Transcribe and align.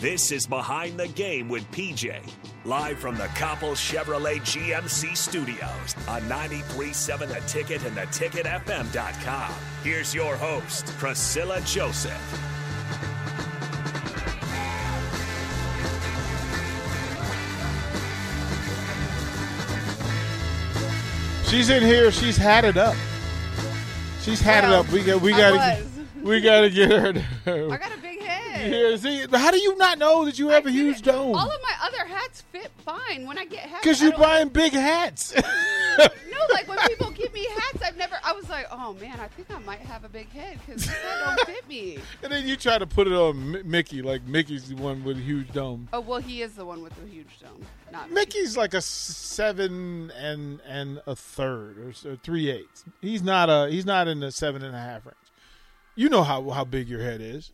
This 0.00 0.30
is 0.30 0.46
Behind 0.46 0.96
the 0.96 1.08
Game 1.08 1.48
with 1.48 1.68
PJ. 1.72 2.20
Live 2.64 3.00
from 3.00 3.16
the 3.16 3.26
Copple 3.34 3.72
Chevrolet 3.72 4.38
GMC 4.42 5.16
studios 5.16 5.96
on 6.06 6.22
93.7 6.22 7.26
The 7.26 7.40
Ticket 7.48 7.82
and 7.84 7.96
theticketfm.com. 7.96 9.52
Here's 9.82 10.14
your 10.14 10.36
host, 10.36 10.86
Priscilla 10.98 11.60
Joseph. 11.62 12.12
She's 21.46 21.70
in 21.70 21.82
here. 21.82 22.12
She's 22.12 22.36
had 22.36 22.64
it 22.64 22.76
up. 22.76 22.94
She's 24.20 24.40
had 24.40 24.64
Well, 24.64 24.82
it 24.82 24.86
up. 24.86 24.92
We 24.92 25.02
got. 25.02 25.20
We 25.22 25.30
got 25.32 25.78
to. 25.78 25.84
We 26.22 26.40
got 26.40 26.60
to 26.60 26.70
get 26.70 26.90
her. 26.90 27.08
I 27.46 27.76
got 27.78 27.78
a 27.78 27.78
big 27.78 27.78
head. 27.78 27.97
Yeah, 28.58 28.96
see, 28.96 29.26
how 29.32 29.50
do 29.50 29.58
you 29.58 29.76
not 29.76 29.98
know 29.98 30.24
that 30.24 30.38
you 30.38 30.48
have 30.48 30.66
I 30.66 30.70
a 30.70 30.72
huge 30.72 31.02
dome? 31.02 31.34
All 31.34 31.50
of 31.50 31.62
my 31.62 31.74
other 31.82 32.04
hats 32.06 32.42
fit 32.52 32.70
fine. 32.84 33.26
When 33.26 33.38
I 33.38 33.44
get 33.44 33.60
hats, 33.60 33.82
Because 33.82 34.02
you're 34.02 34.16
buying 34.18 34.48
big 34.48 34.72
hats. 34.72 35.34
No, 35.98 36.54
like 36.54 36.68
when 36.68 36.78
people 36.86 37.10
give 37.10 37.32
me 37.34 37.44
hats, 37.56 37.82
I've 37.82 37.96
never. 37.96 38.14
I 38.22 38.32
was 38.32 38.48
like, 38.48 38.66
oh 38.70 38.94
man, 39.00 39.18
I 39.18 39.26
think 39.26 39.50
I 39.50 39.58
might 39.58 39.80
have 39.80 40.04
a 40.04 40.08
big 40.08 40.30
head 40.30 40.58
because 40.64 40.86
this 40.86 40.94
hat 40.94 41.36
don't 41.36 41.46
fit 41.48 41.68
me. 41.68 41.98
and 42.22 42.30
then 42.30 42.46
you 42.46 42.54
try 42.56 42.78
to 42.78 42.86
put 42.86 43.08
it 43.08 43.12
on 43.12 43.50
Mi- 43.50 43.62
Mickey, 43.64 44.00
like 44.02 44.22
Mickey's 44.24 44.68
the 44.68 44.76
one 44.76 45.02
with 45.02 45.16
a 45.18 45.20
huge 45.20 45.50
dome. 45.50 45.88
Oh 45.92 45.98
well, 46.00 46.20
he 46.20 46.42
is 46.42 46.52
the 46.52 46.64
one 46.64 46.82
with 46.82 46.94
the 47.02 47.10
huge 47.10 47.40
dome, 47.40 47.66
not 47.90 48.08
me. 48.08 48.14
Mickey's 48.14 48.56
like 48.56 48.74
a 48.74 48.80
seven 48.80 50.12
and 50.12 50.60
and 50.66 51.02
a 51.06 51.16
third 51.16 51.78
or 52.06 52.16
three 52.16 52.50
eighths. 52.50 52.84
He's 53.00 53.22
not 53.22 53.48
a 53.50 53.68
he's 53.68 53.86
not 53.86 54.06
in 54.06 54.20
the 54.20 54.30
seven 54.30 54.62
and 54.62 54.76
a 54.76 54.80
half 54.80 55.04
range. 55.06 55.16
You 55.96 56.08
know 56.08 56.22
how 56.22 56.48
how 56.50 56.64
big 56.64 56.88
your 56.88 57.02
head 57.02 57.20
is. 57.20 57.50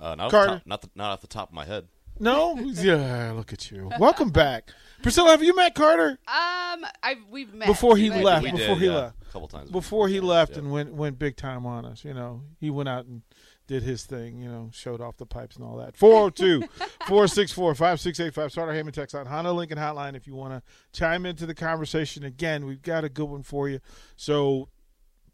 Uh, 0.00 0.14
not, 0.14 0.26
off 0.26 0.30
Carter. 0.30 0.50
the 0.50 0.56
top, 0.58 0.66
not, 0.66 0.82
the, 0.82 0.90
not 0.94 1.10
off 1.12 1.20
the 1.20 1.26
top 1.26 1.48
of 1.48 1.54
my 1.54 1.64
head. 1.64 1.88
No, 2.20 2.56
yeah. 2.58 3.32
Look 3.32 3.52
at 3.52 3.70
you. 3.70 3.90
Welcome 3.98 4.30
back, 4.30 4.70
Priscilla. 5.02 5.30
Have 5.30 5.42
you 5.42 5.54
met 5.54 5.74
Carter 5.76 6.10
Um, 6.26 6.84
I 7.02 7.16
we've 7.30 7.52
met 7.54 7.68
before 7.68 7.96
he 7.96 8.08
but- 8.10 8.22
left? 8.24 8.42
We 8.44 8.50
before 8.52 8.76
he 8.78 8.86
yeah, 8.86 8.94
left. 8.96 9.16
a 9.28 9.32
couple 9.32 9.46
times 9.48 9.70
before 9.70 10.08
he 10.08 10.16
Yeah, 10.16 10.22
left 10.22 10.52
yeah. 10.52 10.58
and 10.58 10.72
went 10.72 10.92
went 10.94 11.18
big 11.18 11.36
time 11.36 11.64
on 11.66 11.84
us. 11.84 12.04
You 12.04 12.14
know, 12.14 12.42
he 12.58 12.70
went 12.70 12.88
out 12.88 13.06
and 13.06 13.22
did 13.68 13.84
his 13.84 14.04
thing. 14.04 14.40
You 14.40 14.48
know, 14.48 14.70
showed 14.72 15.00
off 15.00 15.16
the 15.16 15.26
pipes 15.26 15.54
and 15.56 15.64
all 15.64 15.76
that. 15.76 15.96
402 15.96 16.62
464 17.06 17.74
5685. 17.76 18.50
Starter 18.50 18.72
Heyman 18.72 18.92
text 18.92 19.14
on 19.14 19.26
Honda 19.26 19.52
Lincoln 19.52 19.78
Hotline 19.78 20.16
if 20.16 20.26
you 20.26 20.34
want 20.34 20.54
to 20.54 20.98
chime 20.98 21.24
into 21.24 21.46
the 21.46 21.54
conversation. 21.54 22.24
Again, 22.24 22.66
we've 22.66 22.82
got 22.82 23.04
a 23.04 23.08
good 23.08 23.26
one 23.28 23.44
for 23.44 23.68
you. 23.68 23.78
So 24.16 24.68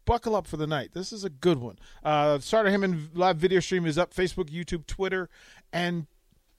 buckle 0.05 0.35
up 0.35 0.47
for 0.47 0.57
the 0.57 0.67
night. 0.67 0.91
This 0.93 1.11
is 1.11 1.23
a 1.23 1.29
good 1.29 1.59
one. 1.59 1.77
Uh, 2.03 2.39
Starter 2.39 2.69
Heyman 2.69 3.09
live 3.13 3.37
video 3.37 3.59
stream 3.59 3.85
is 3.85 3.97
up 3.97 4.13
Facebook, 4.13 4.49
YouTube, 4.49 4.87
Twitter, 4.87 5.29
and 5.73 6.07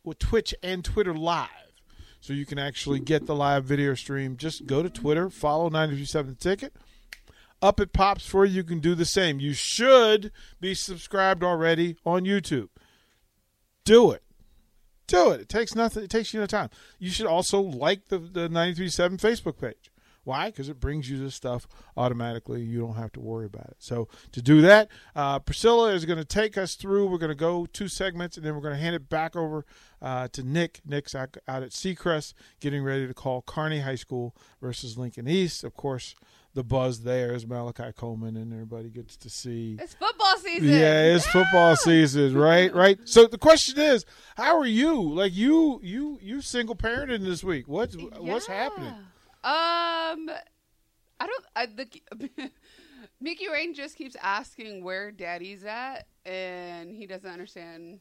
well, 0.05 0.16
Twitch 0.19 0.55
and 0.62 0.84
Twitter 0.84 1.14
live. 1.14 1.48
So 2.20 2.33
you 2.33 2.47
can 2.47 2.58
actually 2.58 2.98
get 2.98 3.27
the 3.27 3.34
live 3.34 3.64
video 3.64 3.94
stream. 3.94 4.36
Just 4.36 4.66
go 4.66 4.83
to 4.83 4.91
Twitter, 4.91 5.31
follow 5.31 5.69
927 5.69 6.32
The 6.32 6.37
Ticket 6.37 6.72
up 7.62 7.81
it 7.81 7.93
pops 7.93 8.26
for 8.26 8.44
you. 8.44 8.56
You 8.56 8.65
can 8.65 8.81
do 8.81 8.94
the 8.94 9.04
same. 9.04 9.41
You 9.41 9.53
should 9.53 10.32
be 10.60 10.75
subscribed 10.75 11.43
already 11.43 11.97
on 12.04 12.25
YouTube. 12.25 12.69
Do 13.84 14.10
it. 14.12 14.22
Do 15.06 15.31
it. 15.31 15.41
It 15.41 15.49
takes 15.49 15.75
nothing. 15.75 16.04
It 16.04 16.10
takes 16.10 16.34
you 16.34 16.41
no 16.41 16.47
time. 16.47 16.70
You 16.99 17.10
should 17.10 17.26
also 17.26 17.60
like 17.60 18.09
the 18.09 18.19
the 18.19 18.49
937 18.49 19.19
Facebook 19.19 19.60
page. 19.60 19.91
Why? 20.26 20.47
Because 20.47 20.69
it 20.69 20.81
brings 20.81 21.09
you 21.09 21.19
this 21.19 21.37
stuff 21.37 21.69
automatically. 21.97 22.60
You 22.60 22.81
don't 22.81 22.97
have 22.97 23.12
to 23.12 23.20
worry 23.20 23.47
about 23.47 23.66
it. 23.69 23.76
So 23.78 24.09
to 24.32 24.42
do 24.42 24.60
that, 24.62 24.88
uh, 25.14 25.38
Priscilla 25.38 25.92
is 25.92 26.04
going 26.04 26.19
to 26.19 26.25
take 26.25 26.59
us 26.59 26.75
through. 26.75 27.06
We're 27.06 27.19
going 27.19 27.28
to 27.28 27.37
go 27.37 27.64
two 27.66 27.87
segments, 27.87 28.37
and 28.37 28.44
then 28.44 28.56
we're 28.56 28.60
going 28.60 28.75
to 28.75 28.81
hand 28.81 28.97
it 28.97 29.09
back 29.09 29.37
over 29.37 29.64
uh, 30.03 30.26
to 30.32 30.42
Nick. 30.42 30.81
Nick's 30.84 31.14
out, 31.14 31.37
out 31.47 31.62
at 31.62 31.70
Seacrest, 31.70 32.34
getting 32.59 32.82
ready 32.82 33.06
to 33.06 33.14
call 33.14 33.42
Kearney 33.42 33.82
High 33.82 33.94
School 33.94 34.34
versus 34.60 34.98
Lincoln 34.98 35.28
East. 35.28 35.62
Of 35.62 35.75
course, 35.75 36.16
the 36.54 36.64
buzz 36.64 37.04
there 37.04 37.32
is 37.32 37.47
Malachi 37.47 37.93
Coleman, 37.97 38.37
and 38.37 38.53
everybody 38.53 38.88
gets 38.88 39.16
to 39.19 39.31
see. 39.31 39.78
It's 39.81 39.94
football 39.94 40.37
season. 40.38 40.69
Yeah, 40.69 41.14
it's 41.14 41.26
football 41.28 41.76
season, 41.76 42.37
right? 42.37 42.75
Right. 42.76 42.98
So 43.04 43.26
the 43.26 43.38
question 43.38 43.78
is, 43.78 44.04
how 44.37 44.58
are 44.58 44.66
you? 44.66 45.00
Like 45.00 45.34
you, 45.34 45.81
you, 45.84 46.19
you 46.20 46.43
single 46.43 46.75
parented 46.75 47.25
this 47.25 47.44
week. 47.44 47.69
What's 47.69 47.97
what's 48.19 48.47
happening? 48.47 48.93
Um, 49.46 50.28
I 51.20 51.26
don't. 51.26 51.44
I, 51.54 51.66
the 51.66 52.50
Mickey 53.20 53.48
Rain 53.48 53.74
just 53.74 53.96
keeps 53.96 54.16
asking 54.20 54.82
where 54.82 55.10
Daddy's 55.12 55.64
at, 55.64 56.06
and 56.24 56.92
he 56.94 57.06
doesn't 57.06 57.30
understand 57.30 58.00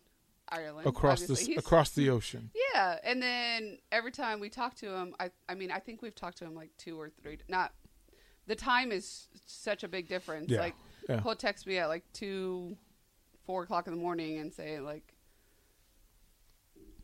Ireland 0.49 0.87
Across 0.87 1.21
obviously. 1.21 1.45
the 1.45 1.51
He's- 1.53 1.65
across 1.65 1.89
the 1.91 2.09
ocean. 2.09 2.49
Yeah, 2.73 2.97
and 3.03 3.21
then 3.21 3.77
every 3.91 4.11
time 4.11 4.39
we 4.39 4.49
talk 4.49 4.75
to 4.77 4.93
him, 4.93 5.15
I 5.19 5.29
I 5.47 5.53
mean, 5.55 5.71
I 5.71 5.79
think 5.79 6.01
we've 6.01 6.15
talked 6.15 6.37
to 6.39 6.45
him 6.45 6.55
like 6.55 6.71
two 6.77 6.99
or 6.99 7.09
three. 7.21 7.37
Not 7.47 7.71
the 8.47 8.55
time 8.55 8.91
is 8.91 9.27
such 9.45 9.83
a 9.83 9.87
big 9.87 10.07
difference. 10.07 10.49
Yeah, 10.51 10.59
Like 10.61 10.75
yeah. 11.07 11.21
he'll 11.21 11.35
text 11.35 11.65
me 11.67 11.77
at 11.77 11.87
like 11.87 12.03
two, 12.13 12.75
four 13.45 13.63
o'clock 13.63 13.87
in 13.87 13.93
the 13.93 13.99
morning 13.99 14.39
and 14.39 14.51
say 14.53 14.79
like, 14.79 15.13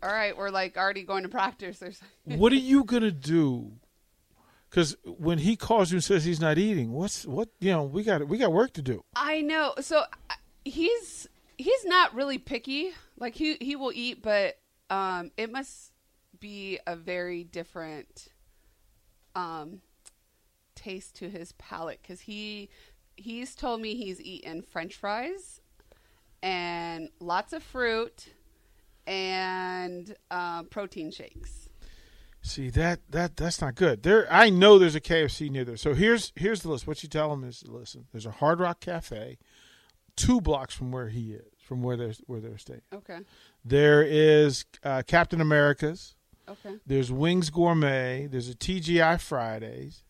"All 0.03 0.12
right, 0.12 0.35
we're 0.35 0.50
like 0.50 0.78
already 0.78 1.03
going 1.03 1.23
to 1.23 1.29
practice." 1.29 1.81
Or 1.81 1.91
something. 1.91 2.40
what 2.40 2.52
are 2.52 2.56
you 2.56 2.84
gonna 2.84 3.12
do? 3.12 3.72
Because 4.72 4.96
when 5.04 5.38
he 5.38 5.58
calls 5.58 5.92
you 5.92 5.98
and 5.98 6.04
says 6.04 6.24
he's 6.24 6.40
not 6.40 6.58
eating, 6.58 6.94
what's 6.94 7.26
what? 7.26 7.50
You 7.59 7.72
know, 7.72 7.84
we 7.84 8.04
got 8.04 8.26
we 8.26 8.38
got 8.38 8.54
work 8.54 8.72
to 8.74 8.82
do. 8.82 9.04
I 9.16 9.42
know. 9.42 9.74
So 9.82 10.04
he's 10.64 11.28
he's 11.58 11.86
not 11.86 12.16
really 12.16 12.38
picky. 12.38 12.94
Like 13.20 13.36
he 13.36 13.58
he 13.59 13.76
will 13.76 13.92
eat, 13.94 14.24
but 14.24 14.58
um, 14.90 15.32
it 15.36 15.52
must 15.52 15.92
be 16.40 16.80
a 16.88 16.96
very 16.96 17.44
different 17.44 18.30
um 19.36 19.82
taste 20.74 21.16
to 21.18 21.30
his 21.30 21.52
palate 21.53 22.00
because 22.02 22.22
he 22.22 22.70
he's 23.18 23.56
told 23.56 23.82
me 23.82 23.96
he's 23.96 24.22
eaten 24.22 24.62
French 24.62 24.96
fries 24.96 25.59
and 26.42 27.09
lots 27.20 27.52
of 27.52 27.62
fruit 27.62 28.30
and 29.06 30.16
uh, 30.32 30.64
protein 30.64 31.12
shakes. 31.12 31.70
See 32.44 32.69
that 32.72 33.00
that 33.09 33.38
that's 33.38 33.62
not 33.62 33.75
good. 33.75 34.02
There, 34.03 34.28
I 34.31 34.50
know 34.50 34.79
there's 34.79 34.96
a 34.96 35.02
KFC 35.02 35.50
near 35.52 35.63
there. 35.63 35.78
So 35.78 35.94
here's 35.94 36.34
here's 36.35 36.62
the 36.63 36.69
list. 36.69 36.88
What 36.88 37.03
you 37.03 37.09
tell 37.09 37.31
him 37.34 37.44
is, 37.44 37.63
listen, 37.68 38.06
there's 38.12 38.25
a 38.25 38.31
Hard 38.31 38.59
Rock 38.59 38.79
Cafe, 38.79 39.38
two 40.16 40.41
blocks 40.41 40.74
from 40.74 40.91
where 40.91 41.09
he 41.09 41.34
is, 41.34 41.46
from 41.63 41.84
where 41.84 41.96
they're 41.97 42.13
where 42.25 42.40
they're 42.40 42.57
staying. 42.57 42.81
Okay. 42.91 43.19
There 43.63 44.02
is 44.02 44.66
uh, 44.84 45.03
Captain 45.06 45.40
America's. 45.40 46.16
Okay. 46.50 46.75
There's 46.88 47.12
Wings 47.12 47.52
Gourmet. 47.52 48.28
There's 48.29 48.50
a 48.50 48.56
TGI 48.56 49.22
Fridays. 49.22 50.03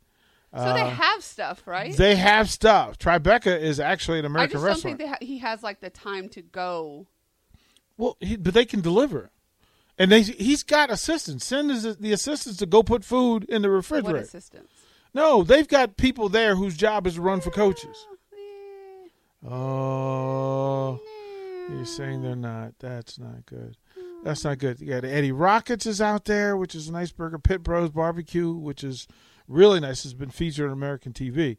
So 0.54 0.74
they 0.74 0.90
have 0.90 1.24
stuff, 1.24 1.66
right? 1.66 1.94
Uh, 1.94 1.96
They 1.98 2.16
have 2.16 2.50
stuff. 2.50 2.98
Tribeca 2.98 3.58
is 3.58 3.80
actually 3.80 4.20
an 4.20 4.26
I 4.26 4.28
American 4.28 4.54
just 4.56 4.66
restaurant. 4.66 4.98
don't 5.00 5.08
think 5.08 5.20
they 5.20 5.26
ha- 5.26 5.34
he 5.34 5.38
has 5.40 5.64
like 5.64 5.80
the 5.82 5.90
time 5.90 6.28
to 6.30 6.42
go. 6.42 7.08
well, 7.98 8.18
he, 8.20 8.36
but 8.36 8.54
they 8.54 8.66
can 8.66 8.82
deliver, 8.82 9.32
and 10.02 10.12
they 10.12 10.22
he's 10.24 10.64
got 10.64 10.90
assistants. 10.90 11.46
Send 11.46 11.70
his, 11.70 11.98
the 11.98 12.12
assistants 12.12 12.58
to 12.58 12.66
go 12.66 12.82
put 12.82 13.06
food 13.06 13.44
in 13.44 13.62
the 13.62 13.70
refrigerator. 13.70 14.18
What 14.18 14.24
assistance? 14.26 14.72
No, 15.14 15.44
they've 15.44 15.68
got 15.68 15.96
people 15.98 16.28
there 16.28 16.56
whose 16.56 16.76
job 16.76 17.06
is 17.06 17.16
to 17.16 17.22
run 17.22 17.40
for 17.40 17.52
coaches. 17.52 18.08
Eh, 18.34 19.48
Oh, 19.48 21.00
you're 21.70 21.86
saying 21.86 22.24
they're 22.24 22.36
not. 22.36 22.74
That's 22.80 23.20
not 23.20 23.46
good. 23.46 23.78
That's 24.24 24.44
not 24.44 24.58
good. 24.58 24.80
You 24.80 24.88
got 24.88 25.06
Eddie 25.06 25.32
Rockets 25.32 25.86
is 25.86 26.02
out 26.02 26.26
there, 26.26 26.58
which 26.58 26.74
is 26.74 26.88
a 26.88 26.92
nice 26.92 27.12
burger. 27.12 27.38
Pitt 27.38 27.62
Bros 27.64 27.90
Barbecue, 27.92 28.52
which 28.54 28.84
is 28.84 29.08
really 29.48 29.80
nice, 29.80 30.02
has 30.04 30.14
been 30.16 30.30
featured 30.32 30.68
on 30.68 30.74
American 30.74 31.14
TV. 31.14 31.58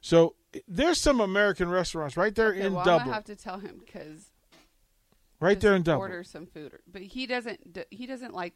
So 0.00 0.34
there's 0.66 0.98
some 1.00 1.20
American 1.20 1.68
restaurants 1.68 2.16
right 2.16 2.34
there 2.34 2.48
Okay, 2.52 2.62
in 2.62 2.72
well, 2.74 2.84
Dublin, 2.84 3.04
gonna 3.06 3.14
have 3.14 3.24
to 3.24 3.36
tell 3.36 3.58
him 3.58 3.80
because 3.84 4.30
right 5.42 5.60
there 5.60 5.74
in 5.74 5.82
Dublin. 5.82 6.10
Order 6.10 6.24
some 6.24 6.46
food, 6.46 6.72
but 6.90 7.02
he 7.02 7.26
doesn't. 7.26 7.86
He 7.90 8.06
doesn't 8.06 8.32
like 8.32 8.54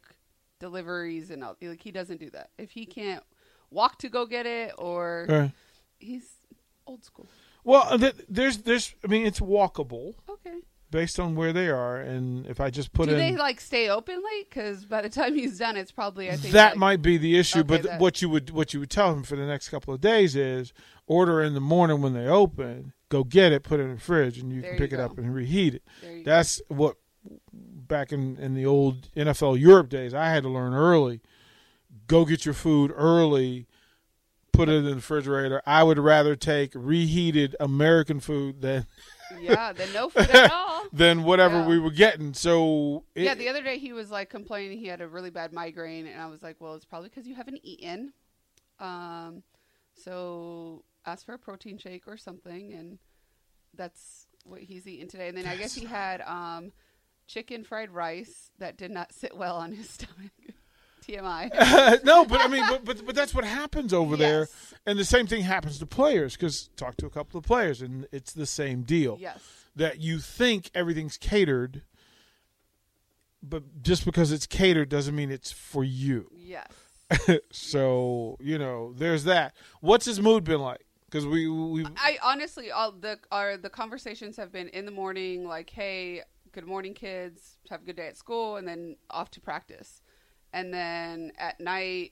deliveries 0.59 1.29
and 1.29 1.43
all. 1.43 1.55
Like 1.61 1.81
he 1.81 1.91
doesn't 1.91 2.19
do 2.19 2.29
that. 2.31 2.49
If 2.57 2.71
he 2.71 2.85
can't 2.85 3.23
walk 3.69 3.99
to 3.99 4.09
go 4.09 4.25
get 4.25 4.45
it, 4.45 4.73
or 4.77 5.25
Right. 5.29 5.51
he's 5.99 6.29
old 6.85 7.03
school. 7.03 7.27
Well, 7.63 7.83
uh, 7.89 7.97
th- 7.97 8.15
there's 8.29 8.59
there's 8.59 8.93
I 9.03 9.07
mean 9.07 9.25
it's 9.25 9.39
walkable. 9.39 10.15
Okay. 10.29 10.59
based 10.89 11.19
on 11.19 11.35
where 11.35 11.51
they 11.51 11.67
are, 11.67 11.97
and 11.97 12.45
if 12.47 12.61
I 12.61 12.69
just 12.69 12.93
put 12.93 13.07
Do 13.09 13.11
in 13.11 13.17
they 13.19 13.35
like 13.35 13.59
stay 13.59 13.89
open 13.89 14.15
late? 14.23 14.49
Because 14.49 14.85
by 14.85 15.01
the 15.01 15.09
time 15.09 15.35
he's 15.35 15.59
done, 15.59 15.75
it's 15.75 15.91
probably 15.91 16.29
I 16.31 16.37
think 16.37 16.53
that 16.53 16.69
like- 16.71 16.77
might 16.77 17.01
be 17.01 17.17
the 17.17 17.37
issue. 17.37 17.59
Okay, 17.59 17.67
but 17.67 17.83
that- 17.83 17.99
what 17.99 18.21
you 18.21 18.29
would 18.29 18.51
what 18.51 18.73
you 18.73 18.79
would 18.79 18.89
tell 18.89 19.11
him 19.13 19.23
for 19.23 19.35
the 19.35 19.45
next 19.45 19.67
couple 19.69 19.93
of 19.93 19.99
days 19.99 20.33
is 20.35 20.71
order 21.05 21.41
in 21.43 21.53
the 21.55 21.59
morning 21.59 22.01
when 22.01 22.13
they 22.13 22.25
open, 22.27 22.93
go 23.09 23.23
get 23.23 23.51
it, 23.51 23.63
put 23.63 23.79
it 23.79 23.83
in 23.83 23.95
the 23.95 23.99
fridge, 24.01 24.37
and 24.37 24.51
you 24.51 24.61
There 24.61 24.71
can 24.71 24.77
you 24.81 24.85
pick 24.87 24.93
it 24.93 24.97
go. 24.97 25.05
up 25.05 25.17
and 25.17 25.33
reheat 25.33 25.75
it. 25.75 25.83
You 26.03 26.23
go. 26.23 26.31
That's 26.31 26.61
what 26.67 26.97
back 27.53 28.11
in 28.11 28.37
in 28.37 28.53
the 28.53 28.65
old 28.65 29.11
NFL 29.15 29.59
Europe 29.59 29.89
days 29.89 30.13
I 30.13 30.29
had 30.29 30.43
to 30.43 30.49
learn 30.49 30.73
early. 30.73 31.21
Go 32.07 32.25
get 32.25 32.45
your 32.45 32.53
food 32.53 32.91
early. 32.95 33.67
Put 34.53 34.69
it 34.69 34.73
in 34.75 34.85
the 34.85 34.95
refrigerator. 34.95 35.61
I 35.65 35.83
would 35.83 35.99
rather 35.99 36.35
take 36.35 36.71
reheated 36.73 37.55
American 37.59 38.19
food 38.19 38.61
than 38.61 38.87
yeah, 39.39 39.71
then 39.73 39.91
no 39.93 40.09
food 40.09 40.29
at 40.29 40.51
all. 40.53 40.85
than 40.91 41.23
whatever 41.23 41.59
Yeah. 41.59 41.67
we 41.67 41.79
were 41.79 41.91
getting. 41.91 42.33
So 42.33 43.03
it, 43.13 43.23
yeah, 43.23 43.35
the 43.35 43.49
other 43.49 43.61
day 43.61 43.77
he 43.77 43.93
was 43.93 44.09
like 44.09 44.29
complaining 44.29 44.79
he 44.79 44.87
had 44.87 44.99
a 45.01 45.07
really 45.07 45.29
bad 45.29 45.53
migraine, 45.53 46.07
and 46.07 46.19
I 46.19 46.25
was 46.27 46.41
like, 46.41 46.55
well, 46.59 46.73
it's 46.75 46.85
probably 46.85 47.09
because 47.09 47.27
you 47.27 47.35
haven't 47.35 47.59
eaten. 47.61 48.13
Um, 48.79 49.43
so 49.93 50.83
ask 51.07 51.25
for 51.25 51.33
a 51.33 51.39
protein 51.39 51.77
shake 51.77 52.07
or 52.07 52.17
something, 52.17 52.73
and 52.73 52.99
that's 53.73 54.27
what 54.43 54.61
he's 54.61 54.85
eating 54.87 55.07
today. 55.07 55.29
And 55.29 55.37
then 55.37 55.47
I 55.47 55.55
guess 55.55 55.73
he 55.73 55.85
had 55.85 56.21
um, 56.21 56.71
chicken 57.25 57.63
fried 57.63 57.89
rice 57.91 58.51
that 58.59 58.77
did 58.77 58.91
not 58.91 59.13
sit 59.13 59.35
well 59.35 59.55
on 59.55 59.71
his 59.71 59.89
stomach. 59.89 60.31
TMI. 61.07 62.03
no, 62.03 62.25
but 62.25 62.41
I 62.41 62.47
mean, 62.49 62.65
but, 62.69 62.83
but 62.83 63.05
but 63.05 63.15
that's 63.15 63.33
what 63.33 63.45
happens 63.45 63.93
over 63.93 64.17
there, 64.17 64.49
and 64.85 64.99
the 64.99 65.05
same 65.05 65.25
thing 65.25 65.43
happens 65.43 65.79
to 65.79 65.85
players. 65.85 66.35
Because 66.35 66.69
talk 66.75 66.97
to 66.97 67.05
a 67.05 67.09
couple 67.09 67.37
of 67.37 67.45
players, 67.45 67.81
and 67.81 68.07
it's 68.11 68.33
the 68.33 68.45
same 68.45 68.83
deal. 68.83 69.17
yes. 69.19 69.39
That 69.75 69.99
you 69.99 70.17
think 70.17 70.71
everything's 70.73 71.17
catered, 71.17 71.83
but 73.43 73.83
just 73.83 74.05
because 74.05 74.31
it's 74.31 74.47
catered 74.47 74.89
doesn't 74.89 75.15
mean 75.15 75.29
it's 75.31 75.51
for 75.51 75.83
you. 75.83 76.31
Yes. 76.35 76.67
So 77.51 78.37
you 78.41 78.57
know, 78.57 78.91
there's 78.93 79.23
that. 79.25 79.55
What's 79.79 80.05
his 80.05 80.19
mood 80.19 80.43
been 80.43 80.59
like? 80.59 80.86
Because 81.09 81.25
we 81.25 81.47
we 81.47 81.85
I 81.95 82.17
honestly, 82.21 82.69
all 82.71 82.91
the 82.91 83.17
our 83.31 83.55
the 83.57 83.69
conversations 83.69 84.35
have 84.37 84.51
been 84.51 84.67
in 84.69 84.85
the 84.85 84.91
morning, 84.91 85.47
like, 85.47 85.69
"Hey, 85.69 86.21
good 86.51 86.65
morning, 86.67 86.93
kids. 86.93 87.57
Have 87.69 87.83
a 87.83 87.85
good 87.85 87.95
day 87.95 88.07
at 88.07 88.17
school," 88.17 88.57
and 88.57 88.67
then 88.67 88.97
off 89.09 89.31
to 89.31 89.39
practice. 89.41 90.01
And 90.51 90.73
then 90.73 91.31
at 91.37 91.59
night, 91.61 92.11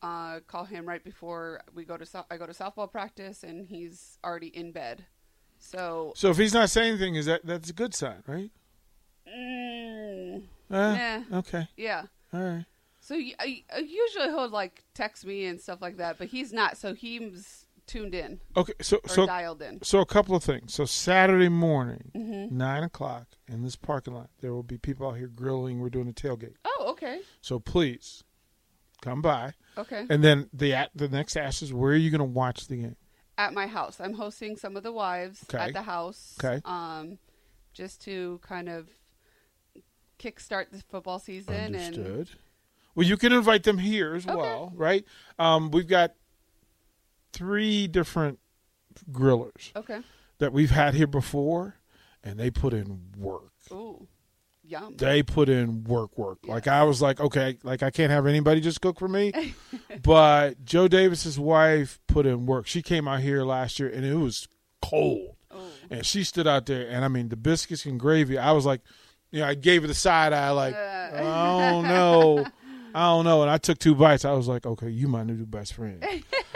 uh, 0.00 0.40
call 0.46 0.64
him 0.64 0.86
right 0.86 1.02
before 1.02 1.62
we 1.74 1.84
go 1.84 1.96
to 1.96 2.06
so- 2.06 2.24
I 2.30 2.36
go 2.36 2.46
to 2.46 2.52
softball 2.52 2.90
practice, 2.90 3.42
and 3.42 3.66
he's 3.66 4.18
already 4.24 4.48
in 4.48 4.70
bed. 4.70 5.06
So, 5.58 6.12
so 6.14 6.30
if 6.30 6.36
he's 6.36 6.54
not 6.54 6.70
saying 6.70 6.90
anything, 6.90 7.16
is 7.16 7.26
that 7.26 7.40
that's 7.44 7.70
a 7.70 7.72
good 7.72 7.94
sign, 7.94 8.22
right? 8.28 8.50
mm, 9.28 10.44
Uh, 10.70 10.96
Nah. 10.96 11.38
Okay. 11.38 11.68
yeah. 11.76 12.04
All 12.32 12.40
right. 12.40 12.64
So 13.00 13.14
I, 13.16 13.64
I 13.72 13.78
usually 13.78 14.26
he'll 14.26 14.48
like 14.48 14.84
text 14.94 15.24
me 15.26 15.46
and 15.46 15.60
stuff 15.60 15.80
like 15.80 15.96
that, 15.96 16.18
but 16.18 16.28
he's 16.28 16.52
not. 16.52 16.76
So 16.76 16.92
he's 16.94 17.65
tuned 17.86 18.14
in 18.14 18.40
Okay. 18.56 18.72
So 18.80 18.96
or 19.04 19.08
so 19.08 19.26
dialed 19.26 19.62
in. 19.62 19.82
So 19.82 20.00
a 20.00 20.06
couple 20.06 20.34
of 20.34 20.42
things. 20.42 20.74
So 20.74 20.84
Saturday 20.84 21.48
morning, 21.48 22.10
Mm-hmm. 22.14 22.56
nine 22.56 22.82
o'clock 22.82 23.26
in 23.48 23.62
this 23.62 23.76
parking 23.76 24.14
lot, 24.14 24.30
there 24.40 24.52
will 24.52 24.62
be 24.62 24.78
people 24.78 25.08
out 25.08 25.16
here 25.16 25.28
grilling. 25.28 25.80
We're 25.80 25.90
doing 25.90 26.08
a 26.08 26.12
tailgate. 26.12 26.54
Oh, 26.64 26.86
okay, 26.90 27.20
So 27.40 27.58
please 27.60 28.24
come 29.02 29.22
by. 29.22 29.52
okay. 29.78 30.06
And 30.10 30.24
then 30.24 30.48
the 30.52 30.88
the 30.94 31.08
next 31.08 31.36
ask 31.36 31.62
is 31.62 31.72
where 31.72 31.92
are 31.92 31.96
you 31.96 32.10
going 32.10 32.18
to 32.20 32.24
watch 32.24 32.66
the 32.66 32.76
game? 32.76 32.96
at 33.38 33.52
my 33.52 33.66
house. 33.66 34.00
I'm 34.00 34.14
hosting 34.14 34.56
some 34.56 34.78
of 34.78 34.82
the 34.82 34.90
wives 34.92 35.44
Okay. 35.50 35.62
at 35.62 35.72
the 35.74 35.82
house. 35.82 36.38
Okay. 36.42 36.62
Um, 36.64 37.18
just 37.74 38.00
to 38.04 38.40
kind 38.42 38.66
of 38.70 38.88
kickstart 40.18 40.70
the 40.70 40.82
football 40.88 41.18
season 41.18 41.54
and 41.54 41.76
Understood. 41.76 42.30
Well, 42.94 43.06
you 43.06 43.18
can 43.18 43.32
invite 43.34 43.64
them 43.64 43.76
here 43.76 44.14
as 44.14 44.26
Okay. 44.26 44.34
well, 44.34 44.72
right? 44.74 45.04
Um, 45.38 45.70
we've 45.70 45.86
got 45.86 46.14
three 47.32 47.86
different 47.86 48.38
grillers 49.10 49.74
okay. 49.76 50.00
that 50.38 50.52
we've 50.52 50.70
had 50.70 50.94
here 50.94 51.06
before, 51.06 51.76
and 52.24 52.38
they 52.38 52.50
put 52.50 52.72
in 52.72 53.00
work. 53.16 53.52
Ooh, 53.72 54.06
yum. 54.66 54.96
they 54.96 55.22
put 55.22 55.48
in 55.48 55.84
work 55.84 56.16
work 56.18 56.38
like 56.46 56.66
i 56.68 56.82
was 56.82 57.00
like 57.02 57.20
okay 57.20 57.56
like 57.62 57.82
i 57.82 57.90
can't 57.90 58.10
have 58.10 58.26
anybody 58.26 58.60
just 58.60 58.80
cook 58.80 58.98
for 58.98 59.08
me 59.08 59.32
but 60.02 60.64
joe 60.64 60.88
davis's 60.88 61.38
wife 61.38 62.00
put 62.06 62.26
in 62.26 62.46
work 62.46 62.66
she 62.66 62.82
came 62.82 63.08
out 63.08 63.20
here 63.20 63.44
last 63.44 63.78
year 63.78 63.88
and 63.88 64.04
it 64.04 64.14
was 64.14 64.48
cold 64.82 65.36
Ooh. 65.54 65.58
and 65.90 66.04
she 66.06 66.24
stood 66.24 66.46
out 66.46 66.66
there 66.66 66.88
and 66.88 67.04
i 67.04 67.08
mean 67.08 67.28
the 67.28 67.36
biscuits 67.36 67.86
and 67.86 67.98
gravy 67.98 68.38
i 68.38 68.52
was 68.52 68.66
like 68.66 68.80
you 69.30 69.40
know 69.40 69.46
i 69.46 69.54
gave 69.54 69.82
her 69.82 69.88
the 69.88 69.94
side 69.94 70.32
eye 70.32 70.50
like 70.50 70.74
Uh. 70.74 71.10
i 71.14 71.70
don't 71.70 71.84
know 71.88 72.46
i 72.96 73.08
don't 73.08 73.24
know. 73.24 73.42
And 73.42 73.50
i 73.50 73.58
took 73.58 73.78
two 73.78 73.94
bites. 73.94 74.24
I 74.24 74.32
was 74.32 74.48
like 74.48 74.66
okay 74.66 74.88
you 74.88 75.06
my 75.06 75.22
new 75.22 75.44
best 75.46 75.74
friend. 75.74 76.02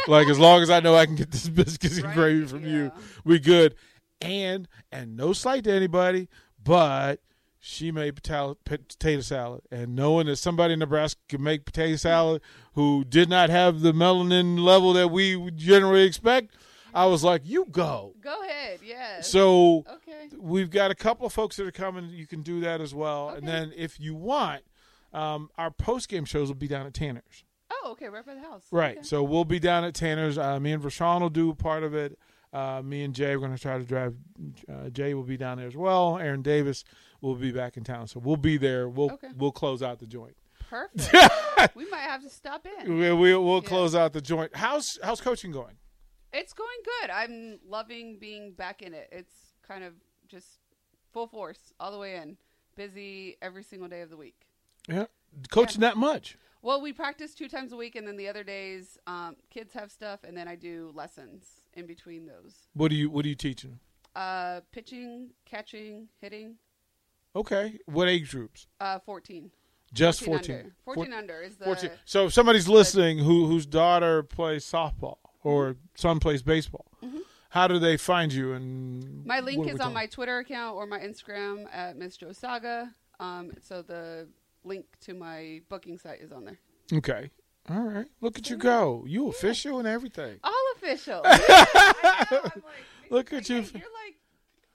Like 0.08 0.28
as 0.28 0.38
long 0.38 0.62
as 0.62 0.70
i 0.70 0.80
know 0.80 0.96
i 0.96 1.06
can 1.06 1.14
get 1.14 1.30
this 1.30 1.48
biscuits 1.60 1.96
and 1.96 2.06
Right, 2.06 2.14
gravy 2.14 2.46
from 2.46 2.64
you 2.64 2.90
we 3.24 3.38
good. 3.38 3.74
And 4.22 4.66
and 4.90 5.16
no 5.16 5.32
slight 5.32 5.64
to 5.64 5.72
anybody 5.72 6.28
but 6.62 7.20
she 7.62 7.92
made 7.92 8.16
potato, 8.16 8.56
potato 8.64 9.20
salad. 9.20 9.60
And 9.70 9.94
knowing 9.94 10.26
that 10.26 10.36
somebody 10.36 10.72
in 10.72 10.78
nebraska 10.78 11.20
can 11.28 11.42
make 11.42 11.66
potato 11.66 11.96
salad 11.96 12.42
who 12.72 13.04
did 13.04 13.28
not 13.28 13.50
have 13.50 13.80
the 13.80 13.92
melanin 13.92 14.58
level 14.58 14.94
that 14.94 15.08
we 15.08 15.50
generally 15.50 16.04
expect 16.04 16.54
i 16.94 17.04
was 17.04 17.22
like 17.22 17.42
you 17.44 17.66
go. 17.70 18.14
Go 18.22 18.42
ahead. 18.42 18.80
yeah. 18.82 19.20
so 19.20 19.84
okay. 19.90 20.28
we've 20.38 20.70
got 20.70 20.90
a 20.90 20.94
couple 20.94 21.26
of 21.26 21.32
folks 21.32 21.56
that 21.56 21.66
are 21.66 21.72
coming. 21.72 22.08
You 22.08 22.26
can 22.26 22.42
do 22.42 22.60
that 22.60 22.80
as 22.80 22.94
well. 22.94 23.28
And 23.28 23.46
then 23.46 23.72
if 23.76 24.00
you 24.00 24.14
want 24.14 24.62
um, 25.12 25.50
our 25.58 25.70
post-game 25.70 26.24
shows 26.24 26.48
will 26.48 26.54
be 26.56 26.68
down 26.68 26.86
at 26.86 26.94
tanner's 26.94 27.44
Oh, 27.82 27.92
okay. 27.92 28.08
Right 28.08 28.26
by 28.26 28.34
the 28.34 28.40
house. 28.40 28.64
Right. 28.72 28.96
Okay. 28.98 29.06
So 29.06 29.22
we'll 29.22 29.44
be 29.44 29.60
down 29.60 29.84
at 29.84 29.94
Tanner's. 29.94 30.36
Uh, 30.36 30.58
me 30.58 30.72
and 30.72 30.82
Rashawn 30.82 31.20
will 31.20 31.30
do 31.30 31.54
part 31.54 31.84
of 31.84 31.94
it. 31.94 32.18
Uh, 32.52 32.82
me 32.84 33.04
and 33.04 33.14
Jay 33.14 33.30
are 33.32 33.38
going 33.38 33.54
to 33.54 33.62
try 33.62 33.78
to 33.78 33.84
drive. 33.84 34.16
Uh, 34.68 34.90
Jay 34.90 35.14
will 35.14 35.22
be 35.22 35.36
down 35.36 35.56
there 35.56 35.68
as 35.68 35.76
well. 35.76 36.18
Aaron 36.18 36.42
Davis 36.42 36.82
will 37.20 37.36
be 37.36 37.52
back 37.52 37.76
in 37.76 37.84
town, 37.84 38.08
so 38.08 38.18
we'll 38.18 38.36
be 38.36 38.56
there. 38.58 38.88
We'll 38.88 39.12
Okay. 39.12 39.28
we'll 39.36 39.52
close 39.52 39.82
out 39.84 40.00
the 40.00 40.06
joint. 40.06 40.36
Perfect. 40.68 41.74
we 41.76 41.88
might 41.88 42.00
have 42.00 42.22
to 42.22 42.28
stop 42.28 42.66
in. 42.80 42.98
We, 42.98 43.12
we, 43.12 43.36
we'll 43.36 43.62
Yeah. 43.62 43.68
close 43.68 43.94
out 43.94 44.12
the 44.12 44.20
joint. 44.20 44.54
How's 44.56 44.98
how's 45.02 45.20
coaching 45.20 45.52
going? 45.52 45.76
It's 46.32 46.52
going 46.52 46.68
good. 47.00 47.10
I'm 47.10 47.60
loving 47.66 48.18
being 48.18 48.52
back 48.52 48.82
in 48.82 48.94
it. 48.94 49.08
It's 49.12 49.54
kind 49.66 49.84
of 49.84 49.94
just 50.28 50.58
full 51.12 51.28
force 51.28 51.72
all 51.78 51.92
the 51.92 51.98
way 51.98 52.16
in. 52.16 52.36
Busy 52.76 53.36
every 53.40 53.62
single 53.62 53.88
day 53.88 54.00
of 54.00 54.10
the 54.10 54.16
week. 54.16 54.34
Yeah, 54.88 55.06
coaching 55.50 55.80
that 55.80 55.96
much. 55.96 56.36
Well, 56.62 56.82
we 56.82 56.92
practice 56.92 57.34
two 57.34 57.48
times 57.48 57.72
a 57.72 57.76
week, 57.76 57.96
and 57.96 58.06
then 58.06 58.16
the 58.16 58.28
other 58.28 58.44
days, 58.44 58.98
um, 59.06 59.36
kids 59.48 59.72
have 59.72 59.90
stuff, 59.90 60.24
and 60.24 60.36
then 60.36 60.46
I 60.46 60.56
do 60.56 60.92
lessons 60.94 61.44
in 61.74 61.86
between 61.86 62.26
those. 62.26 62.54
What 62.74 62.88
do 62.90 62.96
you 62.96 63.08
what 63.10 63.24
are 63.24 63.28
you 63.28 63.34
teaching? 63.34 63.78
Uh, 64.14 64.60
pitching, 64.72 65.30
catching, 65.46 66.08
hitting. 66.20 66.56
Okay, 67.34 67.78
what 67.86 68.08
age 68.08 68.30
groups? 68.32 68.66
Uh, 68.80 68.98
14. 68.98 69.50
Just 69.92 70.20
14 70.24 70.34
fourteen. 70.34 70.56
Under. 70.56 70.74
14 70.84 71.12
under 71.12 71.42
is 71.42 71.56
the. 71.56 71.64
14. 71.64 71.90
So 72.04 72.26
if 72.26 72.32
somebody's 72.32 72.68
listening 72.68 73.18
who 73.18 73.46
whose 73.46 73.66
daughter 73.66 74.22
plays 74.22 74.64
softball 74.64 75.18
or 75.42 75.76
son 75.96 76.20
plays 76.20 76.42
baseball, 76.42 76.86
how 77.50 77.66
do 77.66 77.78
they 77.78 77.96
find 77.96 78.32
you? 78.32 78.52
And 78.52 79.02
Mm-hmm. 79.02 79.26
My 79.26 79.40
link 79.40 79.68
is 79.68 79.80
on 79.80 79.92
my 79.92 80.06
Twitter 80.06 80.38
account 80.38 80.76
or 80.76 80.86
my 80.86 80.98
Instagram 80.98 81.66
at 81.72 81.96
Miss 81.96 82.16
Joe 82.16 82.32
Saga. 82.32 82.94
Um, 83.18 83.52
so 83.60 83.82
the 83.82 84.28
link 84.64 84.86
to 85.02 85.14
my 85.14 85.60
booking 85.68 85.98
site 85.98 86.20
is 86.20 86.32
on 86.32 86.44
there. 86.44 86.58
Okay. 86.92 87.30
All 87.68 87.82
right. 87.82 88.06
Look 88.20 88.38
at 88.38 88.50
you 88.50 88.56
go. 88.56 89.04
You 89.06 89.28
official 89.28 89.78
and 89.78 89.86
everything. 89.88 90.38
All 90.42 90.52
official. 90.76 91.22
Yeah, 91.24 91.64
I 91.72 92.26
know. 92.30 92.40
I'm 92.44 92.62
like, 92.62 92.62
Look 93.10 93.32
like, 93.32 93.42
at 93.42 93.48
you. 93.48 93.62
hey, 93.62 93.68
You're 93.74 93.82
like, 94.04 94.16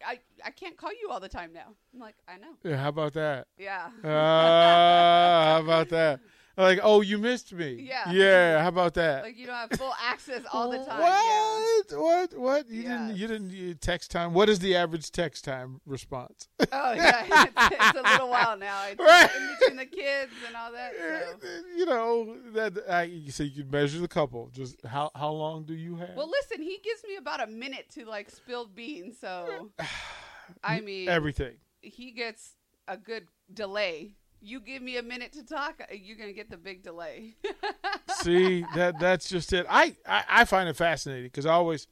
I, 0.05 0.19
I 0.45 0.51
can't 0.51 0.77
call 0.77 0.91
you 0.91 1.09
all 1.09 1.19
the 1.19 1.29
time 1.29 1.51
now. 1.53 1.73
I'm 1.93 1.99
like, 1.99 2.15
I 2.27 2.37
know. 2.37 2.53
Yeah, 2.63 2.77
how 2.77 2.89
about 2.89 3.13
that? 3.13 3.47
Yeah. 3.57 3.89
Uh, 4.03 4.07
how 4.09 5.61
about 5.63 5.89
that? 5.89 6.19
Like, 6.57 6.79
oh, 6.81 7.01
you 7.01 7.17
missed 7.17 7.51
me. 7.53 7.85
Yeah. 7.87 8.09
Yeah. 8.11 8.61
How 8.61 8.69
about 8.69 8.93
that? 8.93 9.23
like 9.23 9.37
you 9.37 9.45
don't 9.45 9.55
have 9.55 9.71
full 9.77 9.93
access 10.01 10.41
all 10.53 10.71
the 10.71 10.77
time. 10.77 11.01
Yeah. 11.01 11.59
What? 11.97 12.01
What? 12.01 12.39
What? 12.39 12.69
You 12.69 12.81
Yeah. 12.83 12.89
didn't. 13.07 13.17
You 13.17 13.27
didn't. 13.27 13.49
You 13.51 13.73
text 13.73 14.11
time. 14.11 14.33
What 14.33 14.47
is 14.49 14.59
the 14.59 14.75
average 14.75 15.11
text 15.11 15.43
time 15.43 15.81
response? 15.85 16.47
Oh 16.71 16.93
yeah, 16.93 17.25
it's, 17.45 17.75
it's 17.75 17.99
a 17.99 18.01
little 18.03 18.29
while 18.29 18.57
now. 18.57 18.85
It's 18.87 18.99
Right. 19.05 19.29
in 19.35 19.49
between 19.59 19.77
the 19.77 19.85
kids 19.85 20.31
and 20.47 20.55
all 20.55 20.71
that. 20.71 20.93
So. 21.41 21.47
you 21.75 21.85
know 21.85 22.37
that. 22.53 22.77
I, 22.89 23.03
you 23.03 23.31
say 23.31 23.43
you 23.45 23.63
can 23.63 23.71
measure 23.71 23.99
the 23.99 24.07
couple. 24.07 24.49
Just 24.53 24.77
how 24.85 25.11
how 25.15 25.31
long 25.31 25.65
do 25.65 25.73
you 25.73 25.95
have? 25.97 26.15
Well, 26.15 26.29
listen, 26.29 26.63
he 26.63 26.79
gives 26.83 27.03
me 27.07 27.17
about 27.17 27.41
a 27.43 27.47
minute 27.47 27.87
to 27.95 28.05
like 28.05 28.29
spill 28.29 28.65
beans. 28.65 29.17
So, 29.19 29.71
I 30.63 30.79
mean, 30.79 31.09
Everything. 31.09 31.55
he 31.81 32.11
gets 32.11 32.53
a 32.87 32.95
good 32.97 33.27
delay. 33.53 34.13
You 34.45 34.59
give 34.59 34.81
me 34.81 34.97
a 34.97 35.03
minute 35.03 35.33
to 35.33 35.43
talk, 35.43 35.81
uh, 35.81 35.93
you're 35.93 36.17
gonna 36.17 36.33
get 36.33 36.49
the 36.49 36.57
big 36.57 36.83
delay. 36.83 37.35
See 38.21 38.63
that 38.75 38.99
that's 38.99 39.27
just 39.27 39.51
it. 39.53 39.65
I 39.69 39.95
I, 40.07 40.23
I 40.29 40.45
find 40.45 40.69
it 40.69 40.75
fascinating 40.75 41.25
because 41.25 41.45
I 41.45 41.53
always 41.53 41.87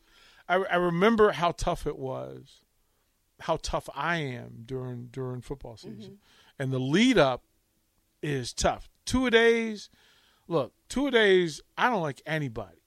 I, 0.47 0.55
I 0.55 0.75
remember 0.75 1.31
how 1.31 1.51
tough 1.51 1.87
it 1.87 1.97
was 1.97 2.61
how 3.43 3.57
tough 3.61 3.89
I 3.93 4.17
am 4.17 4.63
during 4.65 5.07
during 5.11 5.41
football 5.41 5.75
season, 5.75 6.19
and 6.57 6.71
the 6.71 6.79
lead 6.79 7.17
up 7.17 7.43
is 8.21 8.53
tough. 8.53 8.89
Two 9.05 9.25
a 9.25 9.31
days, 9.31 9.89
look, 10.47 10.73
two 10.87 11.07
a 11.07 11.11
days. 11.11 11.61
I 11.77 11.89
don't 11.89 12.01
like 12.01 12.21
anybody. 12.25 12.77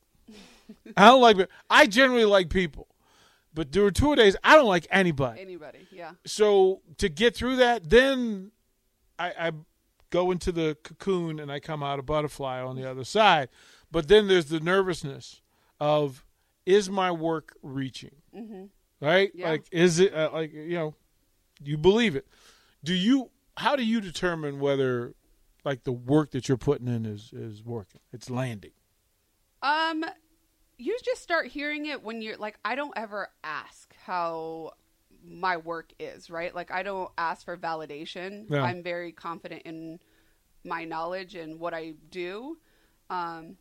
I 0.96 1.06
don't 1.06 1.20
like. 1.20 1.37
I 1.68 1.87
generally 1.87 2.25
like 2.25 2.49
people, 2.49 2.88
but 3.52 3.70
during 3.70 3.92
two 3.92 4.12
a 4.12 4.16
days, 4.16 4.35
I 4.42 4.56
don't 4.56 4.68
like 4.68 4.87
anybody. 4.90 5.42
Anybody, 5.42 5.87
yeah. 5.90 6.12
So 6.25 6.80
to 6.99 7.08
get 7.11 7.37
through 7.37 7.56
that, 7.56 7.90
then 7.90 8.52
I, 9.18 9.49
I 9.49 9.52
go 10.11 10.30
into 10.30 10.52
the 10.52 10.76
cocoon 10.82 11.38
and 11.38 11.50
I 11.50 11.61
come 11.61 11.82
out 11.82 11.99
a 11.99 12.02
butterfly 12.02 12.62
on 12.62 12.76
the 12.76 12.88
other 12.88 13.04
side. 13.04 13.49
But 13.90 14.08
then 14.08 14.28
there's 14.28 14.46
the 14.46 14.61
nervousness 14.61 15.40
of 15.80 16.25
is 16.64 16.90
my 16.90 17.11
work 17.11 17.56
reaching? 17.62 18.16
Right? 19.00 19.30
Yeah. 19.35 19.50
Like 19.50 19.66
is 19.70 20.00
it 20.00 20.14
uh, 20.14 20.30
like 20.32 20.52
you 20.52 20.76
know 20.76 20.94
you 21.62 21.76
believe 21.76 22.16
it? 22.16 22.26
Do 22.85 22.94
you? 22.94 23.30
How 23.56 23.75
do 23.75 23.85
you 23.85 24.00
determine 24.00 24.61
whether 24.61 25.14
like 25.64 25.85
the 25.85 25.92
work 25.92 26.30
that 26.32 26.49
you're 26.49 26.58
putting 26.58 26.88
in 26.88 27.06
is 27.06 27.32
is 27.32 27.62
working? 27.64 28.00
It's 28.12 28.28
landing. 28.30 28.73
Um, 29.62 30.04
you 30.78 30.96
just 31.04 31.23
start 31.23 31.49
hearing 31.49 31.87
it 31.87 32.02
when 32.02 32.20
you're 32.23 32.37
like, 32.37 32.58
I 32.64 32.75
don't 32.75 32.92
ever 32.96 33.28
ask 33.42 33.94
how 34.04 34.73
my 35.28 35.56
work 35.56 35.92
is, 35.99 36.30
right? 36.30 36.54
Like, 36.54 36.71
I 36.71 36.83
don't 36.83 37.11
ask 37.18 37.45
for 37.45 37.56
validation. 37.56 38.47
Yeah. 38.49 38.62
I'm 38.62 38.83
very 38.83 39.12
confident 39.12 39.62
in 39.64 39.99
my 40.64 40.85
knowledge 40.85 41.35
and 41.35 41.59
what 41.59 41.75
I 41.75 41.95
do. 42.11 42.59
Um, 43.11 43.56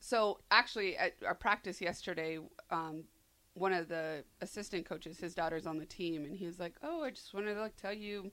so 0.00 0.38
actually, 0.50 0.96
at 0.96 1.14
our 1.26 1.34
practice 1.34 1.80
yesterday, 1.80 2.38
um, 2.70 3.04
one 3.54 3.72
of 3.72 3.88
the 3.88 4.24
assistant 4.40 4.86
coaches, 4.86 5.18
his 5.18 5.34
daughter's 5.34 5.66
on 5.66 5.78
the 5.78 5.86
team, 5.86 6.24
and 6.24 6.36
he 6.36 6.46
was 6.46 6.60
like, 6.60 6.74
"Oh, 6.82 7.02
I 7.02 7.10
just 7.10 7.34
wanted 7.34 7.54
to 7.54 7.60
like 7.60 7.76
tell 7.76 7.92
you." 7.92 8.30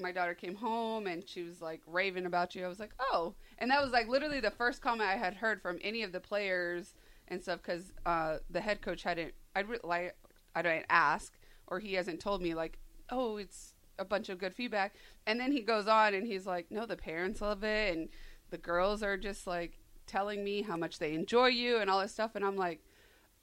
my 0.00 0.12
daughter 0.12 0.34
came 0.34 0.54
home 0.54 1.06
and 1.06 1.28
she 1.28 1.42
was 1.42 1.60
like 1.60 1.80
raving 1.86 2.26
about 2.26 2.54
you. 2.54 2.64
I 2.64 2.68
was 2.68 2.78
like, 2.78 2.94
oh, 3.00 3.34
and 3.58 3.70
that 3.70 3.82
was 3.82 3.92
like 3.92 4.08
literally 4.08 4.40
the 4.40 4.50
first 4.50 4.80
comment 4.80 5.08
I 5.08 5.16
had 5.16 5.34
heard 5.34 5.60
from 5.60 5.78
any 5.82 6.02
of 6.02 6.12
the 6.12 6.20
players 6.20 6.94
and 7.28 7.42
stuff 7.42 7.60
because 7.62 7.92
uh, 8.06 8.38
the 8.50 8.60
head 8.60 8.80
coach 8.80 9.02
hadn't. 9.02 9.34
I 9.56 9.60
re- 9.60 9.78
like 9.82 10.16
I 10.54 10.62
don't 10.62 10.84
ask 10.88 11.32
or 11.68 11.78
he 11.78 11.94
hasn't 11.94 12.20
told 12.20 12.42
me 12.42 12.54
like, 12.54 12.78
oh, 13.10 13.36
it's 13.36 13.74
a 13.98 14.04
bunch 14.04 14.28
of 14.28 14.38
good 14.38 14.54
feedback. 14.54 14.94
And 15.26 15.38
then 15.38 15.52
he 15.52 15.60
goes 15.60 15.86
on 15.86 16.14
and 16.14 16.26
he's 16.26 16.46
like, 16.46 16.70
no, 16.70 16.86
the 16.86 16.96
parents 16.96 17.40
love 17.40 17.64
it 17.64 17.96
and 17.96 18.08
the 18.50 18.58
girls 18.58 19.02
are 19.02 19.16
just 19.16 19.46
like 19.46 19.78
telling 20.06 20.42
me 20.42 20.62
how 20.62 20.76
much 20.76 20.98
they 20.98 21.14
enjoy 21.14 21.48
you 21.48 21.78
and 21.78 21.90
all 21.90 22.00
this 22.00 22.12
stuff. 22.12 22.34
And 22.34 22.44
I'm 22.44 22.56
like, 22.56 22.80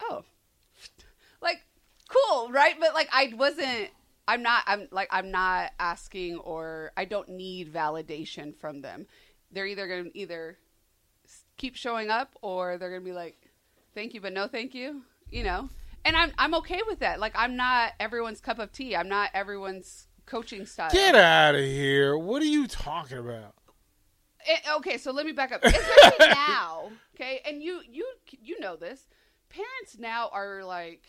oh, 0.01 0.23
like 1.41 1.61
cool, 2.09 2.51
right? 2.51 2.75
But 2.79 2.93
like 2.93 3.09
I 3.11 3.33
wasn't 3.35 3.89
I'm 4.27 4.41
not 4.41 4.63
I'm 4.65 4.87
like 4.91 5.09
I'm 5.11 5.31
not 5.31 5.71
asking 5.79 6.37
or 6.37 6.91
I 6.97 7.05
don't 7.05 7.29
need 7.29 7.73
validation 7.73 8.55
from 8.55 8.81
them. 8.81 9.05
They're 9.51 9.67
either 9.67 9.87
going 9.87 10.05
to 10.05 10.17
either 10.17 10.57
keep 11.57 11.75
showing 11.75 12.09
up 12.09 12.35
or 12.41 12.77
they're 12.77 12.89
going 12.89 13.01
to 13.01 13.05
be 13.05 13.13
like 13.13 13.37
thank 13.93 14.13
you 14.13 14.21
but 14.21 14.33
no 14.33 14.47
thank 14.47 14.73
you, 14.73 15.03
you 15.29 15.43
know. 15.43 15.69
And 16.05 16.15
I'm 16.15 16.31
I'm 16.37 16.53
okay 16.55 16.81
with 16.87 16.99
that. 16.99 17.19
Like 17.19 17.33
I'm 17.35 17.55
not 17.55 17.93
everyone's 17.99 18.39
cup 18.39 18.59
of 18.59 18.71
tea. 18.71 18.95
I'm 18.95 19.09
not 19.09 19.31
everyone's 19.33 20.07
coaching 20.25 20.65
style. 20.65 20.91
Get 20.91 21.15
out 21.15 21.55
of 21.55 21.61
here! 21.65 22.17
What 22.17 22.41
are 22.41 22.45
you 22.45 22.67
talking 22.67 23.17
about? 23.17 23.55
It- 24.47 24.61
okay, 24.77 24.97
so 24.99 25.11
let 25.11 25.25
me 25.25 25.31
back 25.31 25.51
up. 25.51 25.61
Especially 25.63 26.27
now, 26.29 26.91
okay, 27.15 27.41
and 27.45 27.61
you 27.61 27.81
you 27.89 28.07
you 28.41 28.59
know 28.59 28.75
this. 28.75 29.07
Parents 29.49 29.97
now 29.97 30.29
are 30.31 30.63
like 30.63 31.03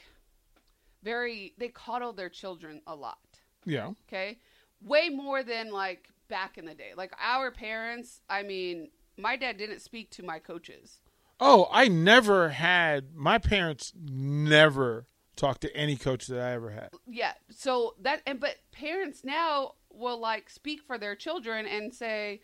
very 1.03 1.55
they 1.59 1.69
coddle 1.69 2.13
their 2.13 2.29
children 2.31 2.81
a 2.87 2.95
lot. 2.95 3.19
Yeah. 3.65 3.93
Okay, 4.09 4.39
way 4.83 5.11
more 5.11 5.43
than 5.43 5.71
like 5.71 6.09
back 6.29 6.57
in 6.59 6.65
the 6.65 6.75
day. 6.75 6.93
Like 6.97 7.13
our 7.23 7.51
parents, 7.51 8.21
I 8.31 8.43
mean, 8.43 8.89
my 9.19 9.37
dad 9.37 9.59
didn't 9.59 9.81
speak 9.81 10.11
to 10.13 10.23
my 10.23 10.39
coaches. 10.39 11.01
Oh, 11.41 11.69
I 11.71 11.89
never 11.89 12.51
had. 12.51 13.15
My 13.15 13.39
parents 13.39 13.93
never 13.97 15.07
talked 15.37 15.61
to 15.63 15.77
any 15.77 15.97
coach 15.97 16.27
that 16.29 16.41
I 16.41 16.53
ever 16.53 16.71
had. 16.71 16.91
Yeah, 17.07 17.33
so 17.51 17.95
that 18.01 18.23
and 18.27 18.41
but 18.41 18.57
parents 18.73 19.23
now 19.23 19.73
will 19.91 20.19
like 20.19 20.49
speak 20.49 20.83
for 20.83 20.99
their 20.99 21.15
children 21.15 21.67
and 21.67 21.95
say, 21.95 22.41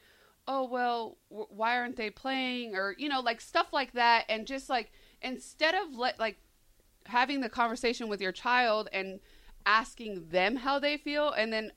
"Oh 0.46 0.68
well, 0.68 1.16
w- 1.30 1.48
why 1.50 1.76
aren't 1.78 1.96
they 1.96 2.10
playing?" 2.10 2.76
or 2.76 2.94
you 2.98 3.08
know, 3.08 3.20
like 3.20 3.40
stuff 3.40 3.72
like 3.72 3.92
that, 3.92 4.26
and 4.28 4.46
just 4.46 4.68
like 4.68 4.92
instead 5.22 5.74
of 5.74 5.94
like 5.94 6.36
having 7.06 7.40
the 7.40 7.48
conversation 7.48 8.08
with 8.08 8.20
your 8.20 8.32
child 8.32 8.88
and 8.92 9.20
asking 9.64 10.28
them 10.28 10.56
how 10.56 10.78
they 10.78 10.96
feel, 10.98 11.30
and 11.30 11.52
then 11.52 11.72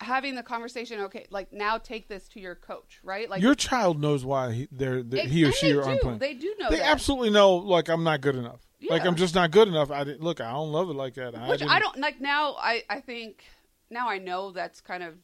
having 0.00 0.34
the 0.34 0.42
conversation. 0.42 1.00
Okay, 1.02 1.26
like 1.30 1.52
now 1.52 1.78
take 1.78 2.08
this 2.08 2.28
to 2.28 2.40
your 2.40 2.54
coach, 2.54 3.00
right? 3.02 3.28
Like 3.28 3.42
Your 3.42 3.54
child 3.54 4.00
knows 4.00 4.24
why 4.24 4.52
he, 4.52 4.68
they're, 4.72 4.98
It- 4.98 5.26
he 5.28 5.44
or 5.44 5.52
she 5.52 5.72
are 5.72 5.82
do. 5.82 5.88
unplaying. 5.90 6.18
They 6.18 6.34
do 6.34 6.54
know 6.58 6.70
They 6.70 6.76
that. 6.78 6.86
absolutely 6.90 7.30
know. 7.30 7.56
Like 7.56 7.88
I'm 7.88 8.02
not 8.04 8.20
good 8.20 8.36
enough. 8.36 8.60
Like 8.88 9.04
I'm 9.04 9.14
just 9.16 9.34
not 9.34 9.50
good 9.50 9.68
enough. 9.68 9.90
I 9.90 10.04
didn't 10.04 10.22
look. 10.22 10.40
I 10.40 10.52
don't 10.52 10.72
love 10.72 10.88
it 10.88 10.94
like 10.94 11.14
that. 11.14 11.34
which 11.48 11.58
didn't- 11.60 11.70
I 11.70 11.78
don't 11.80 11.98
like 11.98 12.20
now. 12.20 12.56
I 12.58 12.82
I 12.88 13.00
think 13.00 13.44
now 13.90 14.08
I 14.08 14.18
know 14.18 14.52
that's 14.52 14.80
kind 14.80 15.02
of 15.02 15.14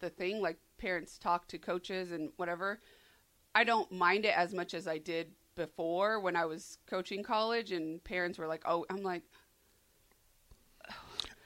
the 0.00 0.10
thing. 0.10 0.42
Like 0.42 0.58
parents 0.78 1.16
talk 1.18 1.46
to 1.48 1.58
coaches 1.58 2.10
and 2.10 2.30
whatever. 2.36 2.80
I 3.54 3.64
don't 3.64 3.90
mind 3.92 4.24
it 4.24 4.36
as 4.36 4.52
much 4.52 4.74
as 4.74 4.86
I 4.88 4.98
did 4.98 5.28
before 5.54 6.20
when 6.20 6.36
I 6.36 6.44
was 6.44 6.78
coaching 6.86 7.22
college 7.22 7.72
and 7.72 8.02
parents 8.04 8.38
were 8.38 8.46
like, 8.46 8.62
"Oh, 8.66 8.84
I'm 8.90 9.02
like, 9.02 9.22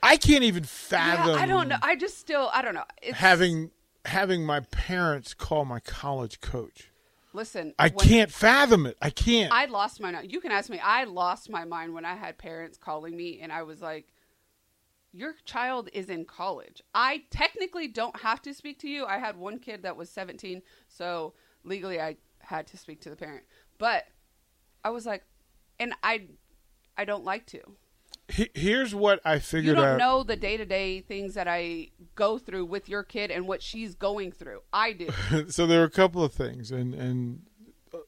I 0.02 0.16
can't 0.16 0.44
even 0.44 0.62
yeah, 0.62 0.68
fathom. 0.68 1.38
I 1.38 1.46
don't 1.46 1.68
know. 1.68 1.76
I 1.82 1.96
just 1.96 2.18
still, 2.18 2.50
I 2.52 2.62
don't 2.62 2.74
know. 2.74 2.84
It's, 3.02 3.18
having 3.18 3.70
having 4.04 4.44
my 4.44 4.60
parents 4.60 5.34
call 5.34 5.64
my 5.64 5.80
college 5.80 6.40
coach. 6.40 6.90
listen, 7.32 7.74
I 7.78 7.90
can't 7.90 8.30
fathom 8.30 8.86
it. 8.86 8.96
I 9.00 9.10
can't. 9.10 9.52
I 9.52 9.66
lost 9.66 10.00
my. 10.00 10.20
You 10.22 10.40
can 10.40 10.52
ask 10.52 10.70
me. 10.70 10.80
I 10.82 11.04
lost 11.04 11.50
my 11.50 11.64
mind 11.64 11.94
when 11.94 12.04
I 12.04 12.14
had 12.14 12.38
parents 12.38 12.78
calling 12.78 13.16
me, 13.16 13.40
and 13.40 13.52
I 13.52 13.62
was 13.62 13.80
like, 13.80 14.08
"Your 15.12 15.34
child 15.44 15.88
is 15.92 16.08
in 16.08 16.24
college. 16.24 16.82
I 16.94 17.24
technically 17.30 17.88
don't 17.88 18.20
have 18.20 18.40
to 18.42 18.54
speak 18.54 18.78
to 18.80 18.88
you. 18.88 19.04
I 19.04 19.18
had 19.18 19.36
one 19.36 19.58
kid 19.58 19.82
that 19.82 19.96
was 19.96 20.08
17, 20.10 20.62
so 20.88 21.34
legally 21.64 22.00
I 22.00 22.16
had 22.40 22.66
to 22.68 22.76
speak 22.76 23.00
to 23.02 23.10
the 23.10 23.16
parent. 23.16 23.44
But 23.78 24.06
I 24.84 24.90
was 24.90 25.06
like, 25.06 25.24
and 25.78 25.94
I, 26.02 26.26
I 26.96 27.04
don't 27.04 27.24
like 27.24 27.46
to. 27.46 27.60
He- 28.30 28.50
Here's 28.54 28.94
what 28.94 29.20
I 29.24 29.38
figured 29.38 29.66
You 29.66 29.74
don't 29.74 29.84
out. 29.94 29.98
know 29.98 30.22
the 30.22 30.36
day 30.36 30.56
to 30.56 30.64
day 30.64 31.00
things 31.00 31.34
that 31.34 31.48
I 31.48 31.88
go 32.14 32.38
through 32.38 32.66
with 32.66 32.88
your 32.88 33.02
kid 33.02 33.30
and 33.30 33.46
what 33.48 33.62
she's 33.62 33.94
going 33.94 34.32
through. 34.32 34.60
I 34.72 34.92
do. 34.92 35.08
so 35.48 35.66
there 35.66 35.80
are 35.82 35.84
a 35.86 35.90
couple 35.90 36.22
of 36.24 36.32
things, 36.32 36.70
and 36.70 36.94
and 36.94 37.42
uh, 37.92 37.98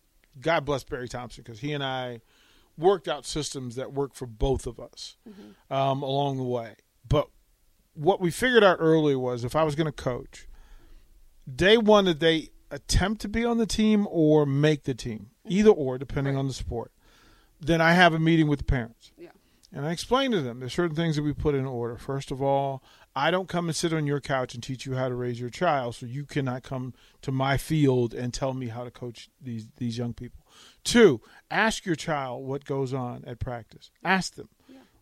God 0.41 0.65
bless 0.65 0.85
Barry 0.85 1.09
Thompson 1.09 1.43
because 1.45 1.61
he 1.61 1.73
and 1.73 1.83
I 1.85 2.21
worked 2.79 3.07
out 3.09 3.27
systems 3.27 3.77
that 3.77 3.93
work 3.93 4.15
for 4.15 4.27
both 4.27 4.67
of 4.67 4.81
us 4.81 5.17
um, 5.71 6.03
along 6.03 6.39
the 6.39 6.43
way. 6.45 6.77
But 7.07 7.29
what 7.95 8.21
we 8.21 8.31
figured 8.31 8.65
out 8.65 8.79
early 8.81 9.15
was 9.15 9.45
if 9.45 9.55
I 9.55 9.63
was 9.65 9.75
going 9.75 9.87
to 9.87 9.93
coach, 9.93 10.47
day 11.55 11.77
one 11.77 12.07
that 12.07 12.19
they 12.21 12.49
attempt 12.71 13.21
to 13.21 13.29
be 13.29 13.45
on 13.45 13.59
the 13.59 13.67
team 13.67 14.07
or 14.11 14.47
make 14.47 14.85
the 14.85 14.95
team, 14.95 15.31
either 15.47 15.69
or, 15.71 15.99
depending 15.99 16.35
Right. 16.35 16.41
on 16.41 16.49
the 16.49 16.55
sport. 16.55 16.91
Then 17.61 17.83
I 17.83 17.93
have 17.93 18.15
a 18.15 18.19
meeting 18.19 18.49
with 18.49 18.61
the 18.61 18.65
parents. 18.65 19.13
Yeah. 19.19 19.29
And 19.75 19.87
I 19.87 19.91
explain 19.91 20.33
to 20.33 20.43
them 20.43 20.61
there's 20.61 20.75
certain 20.75 20.97
things 20.97 21.17
that 21.17 21.23
we 21.23 21.33
put 21.33 21.55
in 21.55 21.65
order. 21.65 21.97
First 21.97 22.31
of 22.31 22.43
all, 22.43 22.83
I 23.17 23.31
don't 23.31 23.49
come 23.49 23.69
and 23.69 23.77
sit 23.77 23.93
on 23.93 24.07
your 24.07 24.21
couch 24.21 24.55
and 24.55 24.63
teach 24.63 24.85
you 24.85 24.95
how 24.95 25.09
to 25.09 25.15
raise 25.15 25.41
your 25.41 25.51
child, 25.51 25.95
so 25.95 26.07
you 26.07 26.25
cannot 26.25 26.63
come 26.63 26.95
to 27.23 27.33
my 27.33 27.57
field 27.57 28.13
and 28.13 28.35
tell 28.35 28.53
me 28.53 28.69
how 28.69 28.85
to 28.85 28.91
coach 28.91 29.31
these 29.41 29.69
these 29.77 29.97
young 29.97 30.13
people. 30.13 30.47
Two, 30.85 31.21
ask 31.51 31.87
your 31.87 31.95
child 31.95 32.47
what 32.47 32.65
goes 32.65 32.93
on 32.93 33.25
at 33.27 33.39
practice. 33.39 33.91
Ask 34.05 34.35
them. 34.35 34.49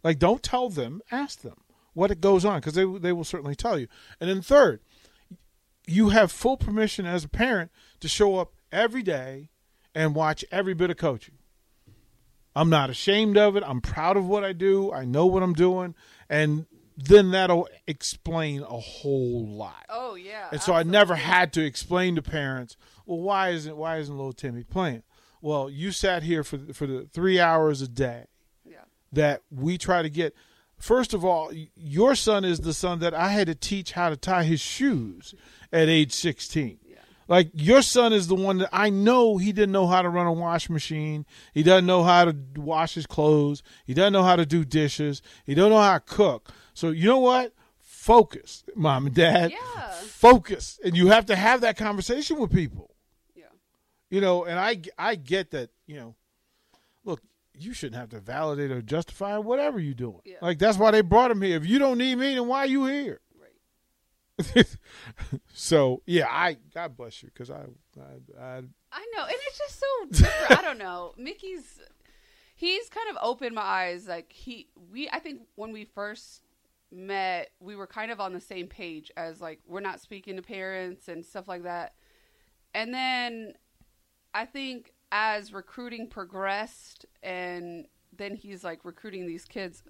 Like 0.04 0.18
don't 0.18 0.42
tell 0.42 0.68
them, 0.68 1.02
ask 1.10 1.40
them 1.40 1.62
what 1.92 2.10
it 2.10 2.20
goes 2.20 2.44
on 2.44 2.60
because 2.60 2.74
they 2.74 2.84
they 2.84 3.12
will 3.12 3.24
certainly 3.24 3.56
tell 3.56 3.78
you. 3.78 3.88
And 4.20 4.30
then 4.30 4.40
third, 4.40 4.80
you 5.86 6.10
have 6.10 6.30
full 6.30 6.56
permission 6.56 7.06
as 7.06 7.24
a 7.24 7.28
parent 7.28 7.70
to 8.00 8.08
show 8.08 8.36
up 8.36 8.52
every 8.70 9.02
day 9.02 9.50
and 9.94 10.14
watch 10.14 10.44
every 10.52 10.74
bit 10.74 10.90
of 10.90 10.96
coaching. 10.96 11.34
I'm 12.54 12.68
not 12.70 12.90
ashamed 12.90 13.36
of 13.36 13.56
it. 13.56 13.62
I'm 13.66 13.80
proud 13.80 14.16
of 14.16 14.26
what 14.26 14.44
I 14.44 14.52
do. 14.52 14.92
I 14.92 15.04
know 15.04 15.26
what 15.26 15.42
I'm 15.42 15.52
doing. 15.54 15.94
And 16.28 16.66
then 16.96 17.30
that'll 17.30 17.68
explain 17.86 18.62
a 18.62 18.78
whole 18.78 19.46
lot. 19.46 19.86
Oh 19.88 20.14
yeah. 20.16 20.48
and 20.52 20.60
so 20.60 20.74
I 20.74 20.82
never 20.82 21.14
had 21.14 21.52
to 21.54 21.64
explain 21.64 22.16
to 22.16 22.22
parents, 22.22 22.76
well, 23.06 23.20
why 23.20 23.50
isn't 23.50 23.76
why 23.76 23.98
isn't 23.98 24.14
little 24.16 24.32
Timmy 24.32 24.64
playing? 24.64 25.02
Well, 25.40 25.70
you 25.70 25.92
sat 25.92 26.22
here 26.24 26.44
for 26.44 26.58
for 26.74 26.86
the 26.86 27.08
three 27.12 27.40
hours 27.40 27.80
a 27.80 27.88
day 27.88 28.26
Yeah. 28.64 28.84
that 29.12 29.42
we 29.50 29.78
try 29.78 30.02
to 30.02 30.10
get. 30.10 30.34
First 30.76 31.12
of 31.14 31.24
all, 31.24 31.50
your 31.76 32.14
son 32.14 32.44
is 32.44 32.60
the 32.60 32.72
son 32.74 33.00
that 33.00 33.12
I 33.14 33.28
had 33.28 33.46
to 33.48 33.54
teach 33.54 33.92
how 33.92 34.08
to 34.10 34.16
tie 34.16 34.44
his 34.44 34.60
shoes 34.60 35.34
at 35.72 35.88
age 35.90 36.12
16. 36.12 36.78
Like 37.30 37.50
your 37.54 37.80
son 37.80 38.12
is 38.12 38.26
the 38.26 38.34
one 38.34 38.58
that 38.58 38.70
I 38.72 38.90
know 38.90 39.36
he 39.36 39.52
didn't 39.52 39.70
know 39.70 39.86
how 39.86 40.02
to 40.02 40.08
run 40.08 40.26
a 40.26 40.32
wash 40.32 40.68
machine. 40.68 41.24
He 41.54 41.62
doesn't 41.62 41.86
know 41.86 42.02
how 42.02 42.24
to 42.24 42.36
wash 42.56 42.94
his 42.94 43.06
clothes. 43.06 43.62
He 43.86 43.94
doesn't 43.94 44.12
know 44.12 44.24
how 44.24 44.34
to 44.34 44.44
do 44.44 44.64
dishes. 44.64 45.22
He 45.46 45.54
don't 45.54 45.70
know 45.70 45.78
how 45.78 45.94
to 45.94 46.00
cook. 46.00 46.50
So 46.74 46.90
you 46.90 47.06
know 47.06 47.20
what? 47.20 47.54
Focus, 47.78 48.64
mom 48.74 49.06
and 49.06 49.14
dad. 49.14 49.52
Yeah. 49.52 49.90
Focus, 49.92 50.80
and 50.84 50.96
you 50.96 51.08
have 51.08 51.26
to 51.26 51.36
have 51.36 51.60
that 51.60 51.76
conversation 51.76 52.40
with 52.40 52.52
people. 52.52 52.96
Yeah. 53.36 53.44
You 54.10 54.20
know, 54.20 54.44
and 54.44 54.58
I 54.58 54.80
I 54.98 55.14
get 55.14 55.52
that. 55.52 55.70
You 55.86 55.96
know, 55.96 56.14
look, 57.04 57.22
you 57.54 57.72
shouldn't 57.74 58.00
have 58.00 58.08
to 58.08 58.18
validate 58.18 58.72
or 58.72 58.82
justify 58.82 59.38
whatever 59.38 59.78
you're 59.78 59.94
doing. 59.94 60.22
Yeah. 60.24 60.38
Like 60.42 60.58
that's 60.58 60.78
why 60.78 60.90
they 60.90 61.02
brought 61.02 61.30
him 61.30 61.42
here. 61.42 61.56
If 61.56 61.66
you 61.66 61.78
don't 61.78 61.98
need 61.98 62.16
me, 62.16 62.34
then 62.34 62.48
why 62.48 62.64
are 62.64 62.66
you 62.66 62.86
here? 62.86 63.20
So 65.54 66.02
yeah, 66.06 66.26
I 66.28 66.56
God 66.74 66.96
bless 66.96 67.22
you 67.22 67.30
because 67.32 67.50
I, 67.50 67.64
I 67.98 68.42
I 68.42 68.62
I 68.92 69.06
know, 69.14 69.24
and 69.24 69.34
it's 69.34 69.58
just 69.58 69.80
so 69.80 70.24
different. 70.24 70.58
I 70.58 70.62
don't 70.62 70.78
know. 70.78 71.14
Mickey's 71.18 71.80
he's 72.60 72.90
kind 72.90 73.08
of 73.08 73.16
opened 73.22 73.54
my 73.54 73.62
eyes. 73.62 74.06
Like 74.06 74.32
he, 74.32 74.68
we, 74.92 75.08
I 75.08 75.18
think 75.18 75.40
when 75.54 75.72
we 75.72 75.86
first 75.86 76.42
met, 76.92 77.50
we 77.58 77.74
were 77.74 77.86
kind 77.86 78.10
of 78.10 78.20
on 78.20 78.34
the 78.34 78.40
same 78.40 78.66
page 78.66 79.10
as 79.16 79.40
like 79.40 79.60
we're 79.66 79.80
not 79.80 80.00
speaking 80.00 80.36
to 80.36 80.42
parents 80.42 81.08
and 81.08 81.24
stuff 81.24 81.48
like 81.48 81.62
that. 81.62 81.94
And 82.74 82.92
then 82.92 83.54
I 84.34 84.44
think 84.44 84.92
as 85.10 85.54
recruiting 85.54 86.06
progressed, 86.06 87.06
and 87.22 87.86
then 88.16 88.34
he's 88.36 88.62
like 88.62 88.84
recruiting 88.84 89.26
these 89.26 89.46
kids. 89.46 89.82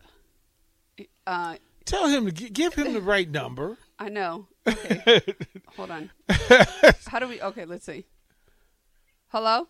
Uh, 1.26 1.56
tell 1.84 2.06
him 2.06 2.26
to 2.26 2.32
gi- 2.32 2.50
give 2.50 2.74
him 2.74 2.92
the 2.92 3.00
right 3.00 3.28
number. 3.28 3.78
I 4.00 4.08
know. 4.08 4.48
Okay, 4.66 5.20
hold 5.76 5.90
on. 5.90 6.10
How 7.06 7.18
do 7.18 7.28
we? 7.28 7.40
Okay, 7.40 7.66
let's 7.66 7.84
see. 7.84 8.06
Hello. 9.28 9.68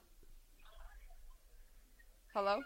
Hello. 2.32 2.60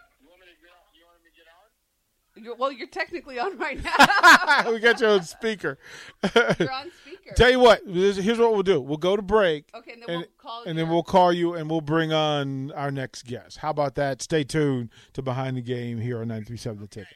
You're, 2.37 2.55
well, 2.55 2.71
you're 2.71 2.87
technically 2.89 3.39
on 3.39 3.57
right 3.57 3.81
now. 3.81 4.69
we 4.71 4.79
got 4.79 4.99
you 4.99 5.07
on 5.07 5.23
speaker. 5.23 5.77
you're 6.35 6.71
on 6.71 6.91
speaker. 7.01 7.33
Tell 7.35 7.49
you 7.49 7.59
what, 7.59 7.81
this- 7.85 8.17
here's 8.17 8.37
what 8.37 8.51
we'll 8.53 8.61
do. 8.61 8.79
We'll 8.81 8.97
go 8.97 9.15
to 9.15 9.21
break. 9.21 9.69
Okay, 9.73 9.93
and 9.93 10.01
then 10.01 10.09
and, 10.09 10.17
we'll 10.19 10.27
call 10.37 10.63
and 10.65 10.77
you. 10.77 10.83
then 10.83 10.91
we'll 10.93 11.03
call 11.03 11.31
you 11.31 11.53
and 11.53 11.69
we'll 11.69 11.79
bring 11.81 12.11
on 12.11 12.73
our 12.73 12.91
next 12.91 13.23
guest. 13.25 13.59
How 13.59 13.69
about 13.69 13.95
that? 13.95 14.21
Stay 14.21 14.43
tuned 14.43 14.89
to 15.13 15.21
Behind 15.21 15.55
the 15.55 15.61
Game 15.61 15.97
here 15.99 16.17
on 16.17 16.27
937 16.27 16.81
The 16.81 16.87
Ticket. 16.87 17.15